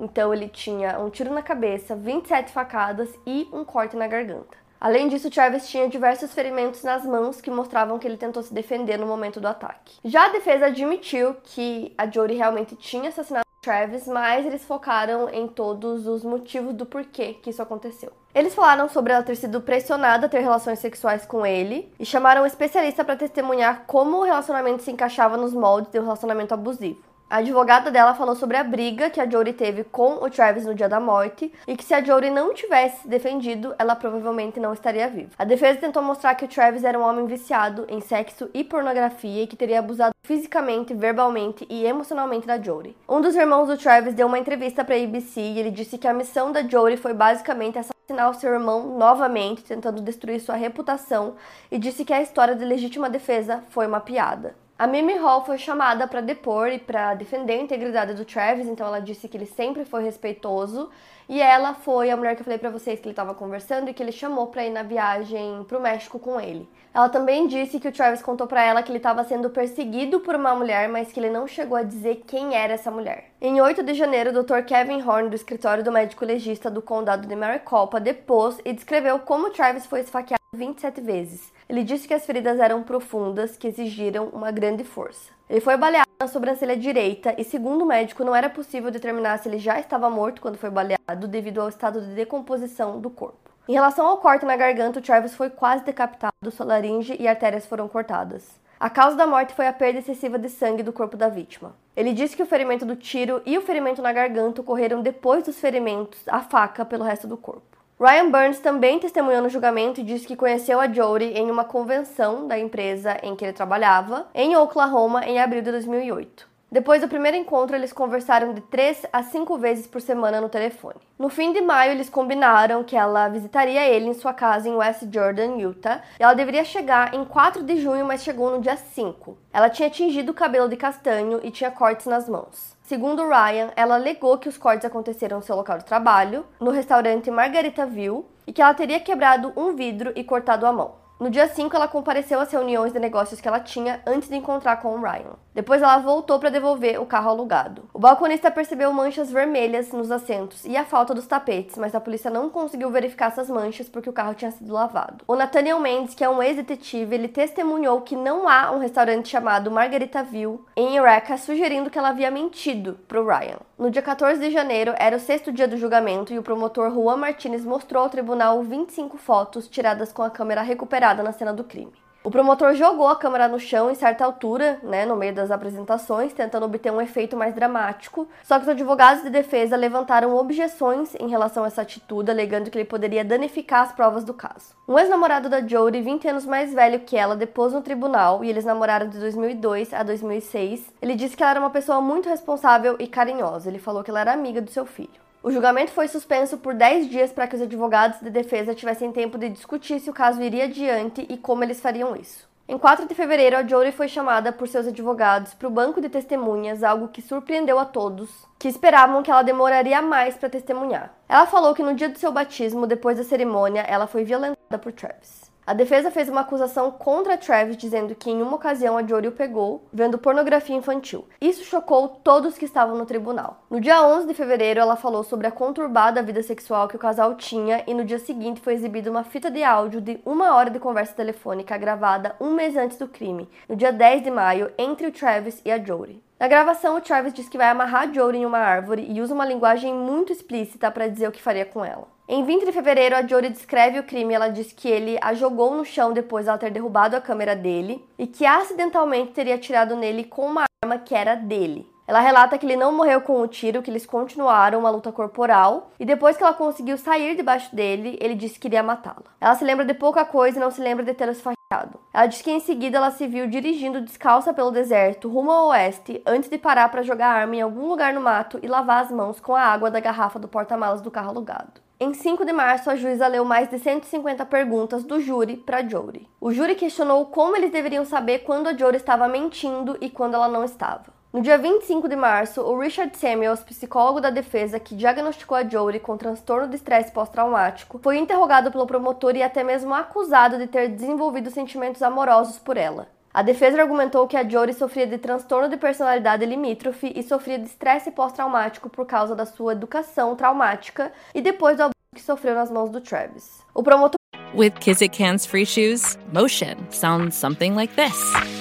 [0.01, 4.57] Então ele tinha um tiro na cabeça, 27 facadas e um corte na garganta.
[4.79, 8.97] Além disso, Travis tinha diversos ferimentos nas mãos que mostravam que ele tentou se defender
[8.97, 9.99] no momento do ataque.
[10.03, 15.47] Já a defesa admitiu que a Jodie realmente tinha assassinado Travis, mas eles focaram em
[15.47, 18.11] todos os motivos do porquê que isso aconteceu.
[18.33, 22.41] Eles falaram sobre ela ter sido pressionada a ter relações sexuais com ele e chamaram
[22.41, 27.10] um especialista para testemunhar como o relacionamento se encaixava nos moldes de um relacionamento abusivo.
[27.31, 30.75] A advogada dela falou sobre a briga que a Jodie teve com o Travis no
[30.75, 35.07] dia da morte e que se a Jodie não tivesse defendido, ela provavelmente não estaria
[35.07, 35.29] viva.
[35.39, 39.43] A defesa tentou mostrar que o Travis era um homem viciado em sexo e pornografia
[39.43, 42.97] e que teria abusado fisicamente, verbalmente e emocionalmente da Jodie.
[43.07, 46.09] Um dos irmãos do Travis deu uma entrevista para a ABC e ele disse que
[46.09, 51.35] a missão da Jodie foi basicamente assassinar o seu irmão novamente, tentando destruir sua reputação,
[51.71, 54.53] e disse que a história de legítima defesa foi uma piada.
[54.81, 58.87] A Mimi Hall foi chamada para depor e para defender a integridade do Travis, então
[58.87, 60.89] ela disse que ele sempre foi respeitoso.
[61.29, 63.93] E ela foi a mulher que eu falei para vocês que ele estava conversando e
[63.93, 66.67] que ele chamou para ir na viagem para o México com ele.
[66.91, 70.33] Ela também disse que o Travis contou para ela que ele estava sendo perseguido por
[70.33, 73.29] uma mulher, mas que ele não chegou a dizer quem era essa mulher.
[73.39, 74.63] Em 8 de janeiro, o Dr.
[74.65, 79.49] Kevin Horn, do escritório do médico legista do condado de Maricopa, depôs e descreveu como
[79.49, 81.53] o Travis foi esfaqueado 27 vezes.
[81.71, 85.31] Ele disse que as feridas eram profundas, que exigiram uma grande força.
[85.49, 89.47] Ele foi baleado na sobrancelha direita e, segundo o médico, não era possível determinar se
[89.47, 93.49] ele já estava morto quando foi baleado devido ao estado de decomposição do corpo.
[93.69, 97.65] Em relação ao corte na garganta, o Travis foi quase decapitado, sua laringe e artérias
[97.65, 98.59] foram cortadas.
[98.77, 101.73] A causa da morte foi a perda excessiva de sangue do corpo da vítima.
[101.95, 105.57] Ele disse que o ferimento do tiro e o ferimento na garganta ocorreram depois dos
[105.57, 107.70] ferimentos à faca pelo resto do corpo.
[108.03, 112.47] Ryan Burns também testemunhou no julgamento e disse que conheceu a Jodie em uma convenção
[112.47, 116.49] da empresa em que ele trabalhava, em Oklahoma, em abril de 2008.
[116.71, 120.95] Depois do primeiro encontro, eles conversaram de três a cinco vezes por semana no telefone.
[121.19, 125.03] No fim de maio, eles combinaram que ela visitaria ele em sua casa em West
[125.13, 129.37] Jordan, Utah, ela deveria chegar em 4 de junho, mas chegou no dia 5.
[129.53, 132.75] Ela tinha tingido o cabelo de castanho e tinha cortes nas mãos.
[132.91, 137.31] Segundo Ryan, ela alegou que os cortes aconteceram no seu local de trabalho, no restaurante
[137.31, 140.95] Margaritaville, e que ela teria quebrado um vidro e cortado a mão.
[141.17, 144.75] No dia 5, ela compareceu às reuniões de negócios que ela tinha antes de encontrar
[144.81, 145.37] com o Ryan.
[145.53, 147.83] Depois, ela voltou para devolver o carro alugado.
[147.93, 152.31] O balconista percebeu manchas vermelhas nos assentos e a falta dos tapetes, mas a polícia
[152.31, 155.25] não conseguiu verificar essas manchas porque o carro tinha sido lavado.
[155.27, 159.69] O Nathaniel Mendes, que é um ex-detetive, ele testemunhou que não há um restaurante chamado
[159.69, 163.59] Margaritaville em Eureka, sugerindo que ela havia mentido para o Ryan.
[163.77, 167.17] No dia 14 de janeiro, era o sexto dia do julgamento e o promotor Juan
[167.17, 171.91] Martinez mostrou ao tribunal 25 fotos tiradas com a câmera recuperada na cena do crime.
[172.23, 176.31] O promotor jogou a câmera no chão em certa altura, né, no meio das apresentações,
[176.31, 178.27] tentando obter um efeito mais dramático.
[178.43, 182.77] Só que os advogados de defesa levantaram objeções em relação a essa atitude, alegando que
[182.77, 184.75] ele poderia danificar as provas do caso.
[184.87, 188.65] Um ex-namorado da Jodie, 20 anos mais velho que ela, depôs no tribunal e eles
[188.65, 190.93] namoraram de 2002 a 2006.
[191.01, 193.67] Ele disse que ela era uma pessoa muito responsável e carinhosa.
[193.67, 195.30] Ele falou que ela era amiga do seu filho.
[195.43, 199.39] O julgamento foi suspenso por 10 dias para que os advogados de defesa tivessem tempo
[199.39, 202.47] de discutir se o caso iria adiante e como eles fariam isso.
[202.67, 206.09] Em 4 de fevereiro, a Jory foi chamada por seus advogados para o banco de
[206.09, 211.11] testemunhas, algo que surpreendeu a todos, que esperavam que ela demoraria mais para testemunhar.
[211.27, 214.93] Ela falou que no dia do seu batismo, depois da cerimônia, ela foi violentada por
[214.93, 215.40] Travis.
[215.71, 219.31] A defesa fez uma acusação contra Travis, dizendo que em uma ocasião a Jory o
[219.31, 221.25] pegou vendo pornografia infantil.
[221.39, 223.63] Isso chocou todos que estavam no tribunal.
[223.69, 227.35] No dia 11 de fevereiro, ela falou sobre a conturbada vida sexual que o casal
[227.35, 230.77] tinha e no dia seguinte foi exibida uma fita de áudio de uma hora de
[230.77, 235.11] conversa telefônica gravada um mês antes do crime, no dia 10 de maio, entre o
[235.13, 236.21] Travis e a Jory.
[236.41, 239.45] Na gravação, o Travis diz que vai amarrar Jodie em uma árvore e usa uma
[239.45, 242.07] linguagem muito explícita para dizer o que faria com ela.
[242.27, 244.33] Em 20 de fevereiro, a Jodie descreve o crime.
[244.33, 247.55] Ela diz que ele a jogou no chão depois de ela ter derrubado a câmera
[247.55, 251.87] dele e que acidentalmente teria atirado nele com uma arma que era dele.
[252.11, 255.91] Ela relata que ele não morreu com o tiro, que eles continuaram uma luta corporal,
[255.97, 259.31] e depois que ela conseguiu sair debaixo dele, ele disse que iria matá-la.
[259.39, 262.01] Ela se lembra de pouca coisa e não se lembra de tê-lo esfaqueado.
[262.13, 266.21] Ela diz que em seguida ela se viu dirigindo descalça pelo deserto rumo ao oeste,
[266.25, 269.09] antes de parar para jogar a arma em algum lugar no mato e lavar as
[269.09, 271.79] mãos com a água da garrafa do porta-malas do carro alugado.
[271.97, 276.27] Em 5 de março, a juíza leu mais de 150 perguntas do júri para Jory.
[276.41, 280.49] O júri questionou como eles deveriam saber quando a Jory estava mentindo e quando ela
[280.49, 281.20] não estava.
[281.33, 285.97] No dia 25 de março, o Richard Samuels, psicólogo da defesa que diagnosticou a Jodie
[285.97, 290.89] com transtorno de estresse pós-traumático, foi interrogado pelo promotor e até mesmo acusado de ter
[290.89, 293.07] desenvolvido sentimentos amorosos por ela.
[293.33, 297.65] A defesa argumentou que a Jodie sofria de transtorno de personalidade limítrofe e sofria de
[297.65, 302.69] estresse pós-traumático por causa da sua educação traumática e depois do abuso que sofreu nas
[302.69, 303.63] mãos do Travis.
[303.73, 304.17] O promotor
[304.53, 308.60] With Kizik hands free shoes, motion sounds something like this.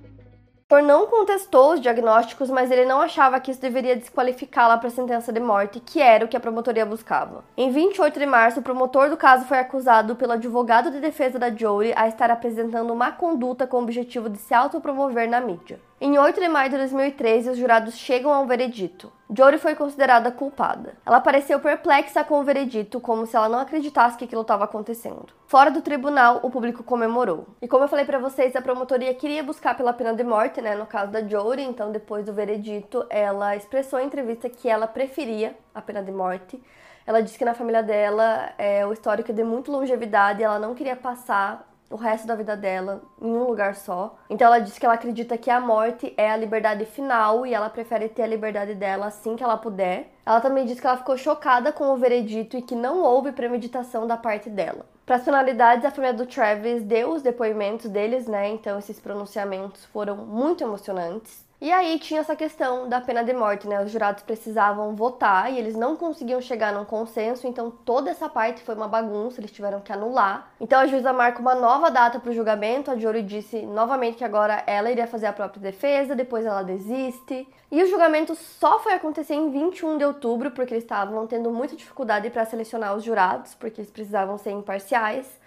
[0.71, 5.29] Por não contestou os diagnósticos, mas ele não achava que isso deveria desqualificá-la para sentença
[5.33, 7.43] de morte, que era o que a promotoria buscava.
[7.57, 11.53] Em 28 de março, o promotor do caso foi acusado pelo advogado de defesa da
[11.53, 15.77] Jory a estar apresentando má conduta com o objetivo de se autopromover na mídia.
[16.03, 19.13] Em 8 de maio de 2013, os jurados chegam a um veredito.
[19.29, 20.95] Jory foi considerada culpada.
[21.05, 25.27] Ela pareceu perplexa com o veredito, como se ela não acreditasse que aquilo estava acontecendo.
[25.45, 27.45] Fora do tribunal, o público comemorou.
[27.61, 30.73] E como eu falei para vocês, a promotoria queria buscar pela pena de morte, né,
[30.73, 35.55] no caso da Jory, então depois do veredito, ela expressou em entrevista que ela preferia
[35.71, 36.59] a pena de morte.
[37.05, 40.57] Ela disse que na família dela é, o histórico é de muito longevidade e ela
[40.57, 44.15] não queria passar o resto da vida dela em um lugar só.
[44.29, 47.69] Então ela diz que ela acredita que a morte é a liberdade final e ela
[47.69, 50.11] prefere ter a liberdade dela assim que ela puder.
[50.25, 54.07] Ela também diz que ela ficou chocada com o veredito e que não houve premeditação
[54.07, 54.85] da parte dela.
[55.05, 58.49] Para as finalidades, a família do Travis deu os depoimentos deles, né?
[58.49, 61.45] Então esses pronunciamentos foram muito emocionantes.
[61.61, 63.83] E aí tinha essa questão da pena de morte, né?
[63.83, 68.63] Os jurados precisavam votar e eles não conseguiam chegar num consenso, então toda essa parte
[68.63, 70.51] foi uma bagunça, eles tiveram que anular.
[70.59, 74.23] Então a juíza marca uma nova data para o julgamento, a Jory disse novamente que
[74.23, 77.47] agora ela iria fazer a própria defesa, depois ela desiste.
[77.71, 81.75] E o julgamento só foi acontecer em 21 de outubro, porque eles estavam tendo muita
[81.75, 85.39] dificuldade para selecionar os jurados, porque eles precisavam ser imparciais.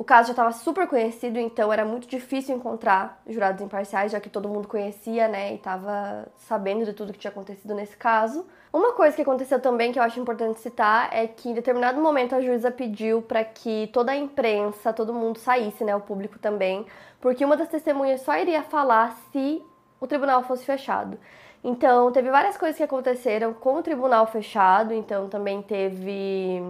[0.00, 4.30] O caso já estava super conhecido, então era muito difícil encontrar jurados imparciais, já que
[4.30, 8.46] todo mundo conhecia, né, e estava sabendo de tudo que tinha acontecido nesse caso.
[8.72, 12.34] Uma coisa que aconteceu também que eu acho importante citar é que em determinado momento
[12.34, 16.86] a juíza pediu para que toda a imprensa, todo mundo saísse, né, o público também,
[17.20, 19.62] porque uma das testemunhas só iria falar se
[20.00, 21.18] o tribunal fosse fechado.
[21.62, 26.62] Então, teve várias coisas que aconteceram com o tribunal fechado, então também teve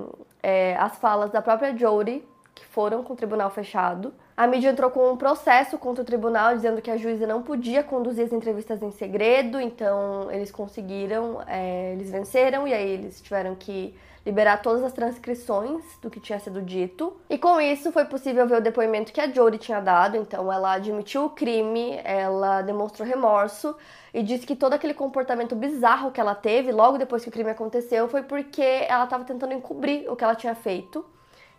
[0.43, 2.29] é, as falas da própria Jodie
[2.61, 4.13] que foram com o tribunal fechado.
[4.37, 7.83] A mídia entrou com um processo contra o tribunal dizendo que a juíza não podia
[7.83, 13.55] conduzir as entrevistas em segredo, então eles conseguiram, é, eles venceram e aí eles tiveram
[13.55, 13.95] que
[14.25, 17.17] liberar todas as transcrições do que tinha sido dito.
[17.31, 20.75] E com isso foi possível ver o depoimento que a Jodie tinha dado, então ela
[20.75, 23.75] admitiu o crime, ela demonstrou remorso
[24.13, 27.51] e disse que todo aquele comportamento bizarro que ela teve logo depois que o crime
[27.51, 31.05] aconteceu foi porque ela estava tentando encobrir o que ela tinha feito.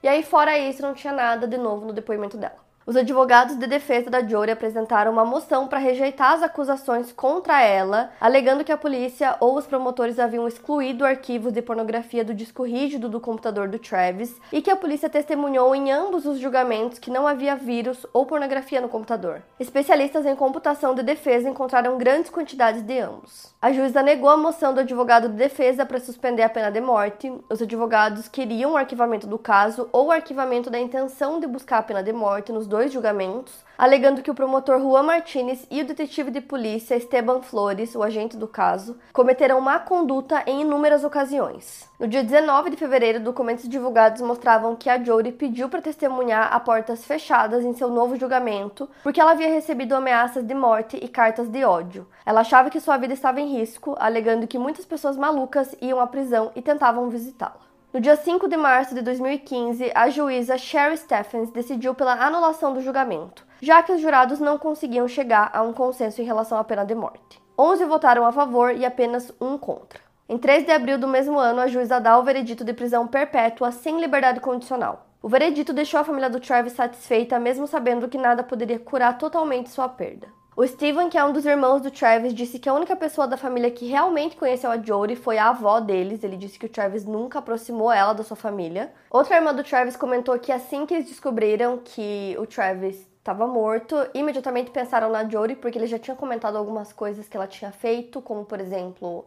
[0.04, 2.71] E aí, fora isso, não tinha nada de novo no depoimento dela.
[2.84, 8.10] Os advogados de defesa da Jory apresentaram uma moção para rejeitar as acusações contra ela,
[8.20, 13.08] alegando que a polícia ou os promotores haviam excluído arquivos de pornografia do disco rígido
[13.08, 17.28] do computador do Travis e que a polícia testemunhou em ambos os julgamentos que não
[17.28, 19.44] havia vírus ou pornografia no computador.
[19.60, 23.54] Especialistas em computação de defesa encontraram grandes quantidades de ambos.
[23.62, 27.32] A juíza negou a moção do advogado de defesa para suspender a pena de morte.
[27.48, 31.84] Os advogados queriam o arquivamento do caso ou o arquivamento da intenção de buscar a
[31.84, 36.32] pena de morte nos dois julgamentos, alegando que o promotor Juan Martinez e o detetive
[36.32, 41.90] de polícia Esteban Flores, o agente do caso, cometeram má conduta em inúmeras ocasiões.
[42.00, 46.60] No dia 19 de fevereiro, documentos divulgados mostravam que a Jodie pediu para testemunhar a
[46.62, 51.50] portas fechadas em seu novo julgamento, porque ela havia recebido ameaças de morte e cartas
[51.50, 52.08] de ódio.
[52.26, 56.08] Ela achava que sua vida estava em risco, alegando que muitas pessoas malucas iam à
[56.08, 57.71] prisão e tentavam visitá-la.
[57.94, 62.80] No dia 5 de março de 2015, a juíza Sherry Stephens decidiu pela anulação do
[62.80, 66.86] julgamento, já que os jurados não conseguiam chegar a um consenso em relação à pena
[66.86, 67.42] de morte.
[67.60, 70.00] 11 votaram a favor e apenas um contra.
[70.30, 73.74] Em 3 de abril do mesmo ano, a juíza dá o veredito de prisão perpétua
[73.74, 75.06] sem liberdade condicional.
[75.22, 79.70] O veredito deixou a família do Travis satisfeita, mesmo sabendo que nada poderia curar totalmente
[79.70, 80.30] sua perda.
[80.54, 83.38] O Steven, que é um dos irmãos do Travis, disse que a única pessoa da
[83.38, 86.24] família que realmente conheceu a Jodie foi a avó deles.
[86.24, 88.92] Ele disse que o Travis nunca aproximou ela da sua família.
[89.10, 93.96] Outra irmã do Travis comentou que assim que eles descobriram que o Travis estava morto,
[94.14, 98.22] imediatamente pensaram na Jodie porque ele já tinha comentado algumas coisas que ela tinha feito,
[98.22, 99.26] como por exemplo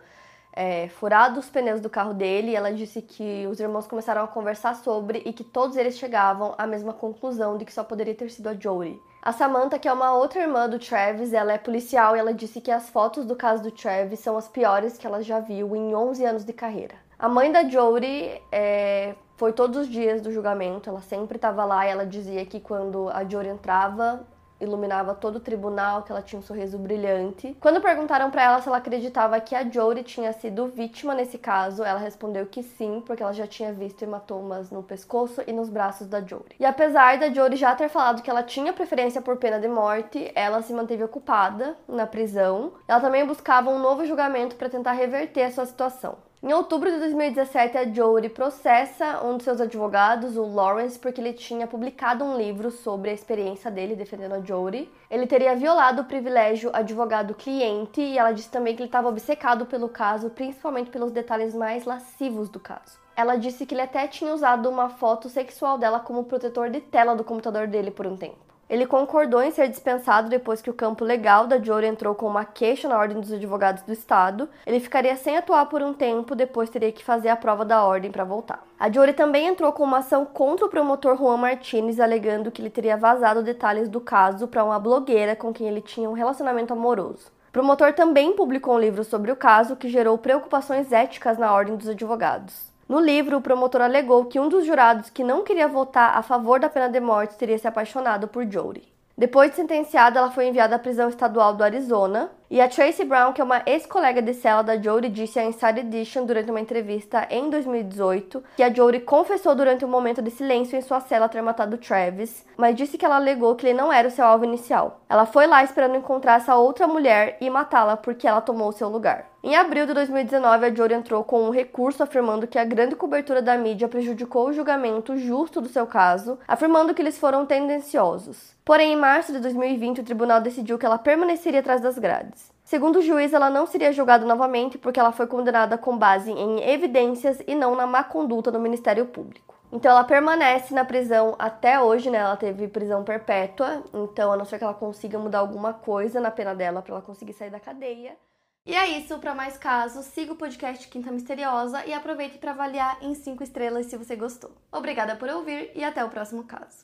[0.55, 2.53] é, furado os pneus do carro dele.
[2.53, 6.55] E ela disse que os irmãos começaram a conversar sobre e que todos eles chegavam
[6.57, 9.01] à mesma conclusão de que só poderia ter sido a Jodie.
[9.21, 12.61] A Samantha, que é uma outra irmã do Travis, ela é policial e ela disse
[12.61, 15.95] que as fotos do caso do Travis são as piores que ela já viu em
[15.95, 16.95] 11 anos de carreira.
[17.19, 21.87] A mãe da Jodie é, foi todos os dias do julgamento, ela sempre estava lá
[21.87, 24.27] e ela dizia que quando a Jodie entrava,
[24.65, 27.57] iluminava todo o tribunal, que ela tinha um sorriso brilhante.
[27.61, 31.83] Quando perguntaram para ela se ela acreditava que a Jodie tinha sido vítima nesse caso,
[31.85, 36.07] ela respondeu que sim, porque ela já tinha visto hematomas no pescoço e nos braços
[36.07, 36.57] da Jodie.
[36.59, 40.31] E apesar da Jodie já ter falado que ela tinha preferência por pena de morte,
[40.35, 42.73] ela se manteve ocupada na prisão.
[42.89, 46.17] Ela também buscava um novo julgamento para tentar reverter a sua situação.
[46.47, 51.33] Em outubro de 2017, a Jodie processa um dos seus advogados, o Lawrence, porque ele
[51.33, 54.93] tinha publicado um livro sobre a experiência dele defendendo a Jodie.
[55.11, 59.89] Ele teria violado o privilégio advogado-cliente e ela disse também que ele estava obcecado pelo
[59.89, 62.99] caso, principalmente pelos detalhes mais lascivos do caso.
[63.17, 67.17] Ela disse que ele até tinha usado uma foto sexual dela como protetor de tela
[67.17, 68.54] do computador dele por um tempo.
[68.69, 72.45] Ele concordou em ser dispensado depois que o campo legal da Jory entrou com uma
[72.45, 74.49] queixa na Ordem dos Advogados do Estado.
[74.67, 78.11] Ele ficaria sem atuar por um tempo, depois teria que fazer a prova da ordem
[78.11, 78.65] para voltar.
[78.79, 82.71] A Jory também entrou com uma ação contra o promotor Juan Martinez, alegando que ele
[82.71, 87.33] teria vazado detalhes do caso para uma blogueira com quem ele tinha um relacionamento amoroso.
[87.49, 91.77] O promotor também publicou um livro sobre o caso que gerou preocupações éticas na Ordem
[91.77, 92.74] dos Advogados.
[92.89, 96.61] No livro, o promotor alegou que um dos jurados que não queria votar a favor
[96.61, 98.93] da pena de morte teria se apaixonado por Jodie.
[99.17, 102.31] Depois de sentenciada, ela foi enviada à prisão estadual do Arizona.
[102.55, 105.81] E a Tracy Brown, que é uma ex-colega de cela da Jodie, disse à Inside
[105.81, 110.79] Edition durante uma entrevista em 2018 que a Jodie confessou durante um momento de silêncio
[110.79, 114.07] em sua cela ter matado Travis, mas disse que ela alegou que ele não era
[114.07, 115.01] o seu alvo inicial.
[115.09, 119.35] Ela foi lá esperando encontrar essa outra mulher e matá-la porque ela tomou seu lugar.
[119.45, 123.43] Em abril de 2019, a Jory entrou com um recurso afirmando que a grande cobertura
[123.43, 128.57] da mídia prejudicou o julgamento justo do seu caso, afirmando que eles foram tendenciosos.
[128.65, 132.44] Porém, em março de 2020, o tribunal decidiu que ela permaneceria atrás das grades.
[132.65, 136.63] Segundo o juiz, ela não seria julgada novamente porque ela foi condenada com base em
[136.67, 139.55] evidências e não na má conduta do Ministério Público.
[139.71, 142.19] Então ela permanece na prisão até hoje, né?
[142.19, 146.31] Ela teve prisão perpétua, então a não ser que ela consiga mudar alguma coisa na
[146.31, 148.17] pena dela para ela conseguir sair da cadeia.
[148.65, 152.97] E é isso, para mais casos, siga o podcast Quinta Misteriosa e aproveite para avaliar
[153.03, 154.53] em 5 estrelas se você gostou.
[154.73, 156.84] Obrigada por ouvir e até o próximo caso.